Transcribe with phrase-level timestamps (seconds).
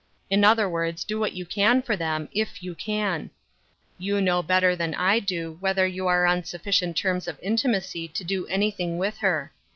[0.31, 3.29] In other words, do what you can for them, if you can.
[3.99, 8.23] You know better than I do whether 70U arc on sufficient terms of intimacy to
[8.23, 9.51] do anything with her.